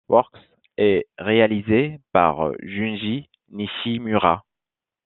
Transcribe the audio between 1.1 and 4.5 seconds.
réalisé par Junji Nishimura.